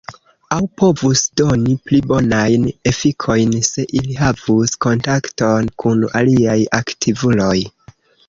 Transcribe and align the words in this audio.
Aŭ 0.53 0.59
povus 0.81 1.19
doni 1.41 1.73
pli 1.89 1.99
bonajn 2.11 2.63
efikojn, 2.93 3.53
se 3.69 3.85
ili 4.01 4.17
havus 4.21 4.73
kontakton 4.87 5.69
kun 5.83 6.03
aliaj 6.23 6.59
aktivuloj. 6.81 7.57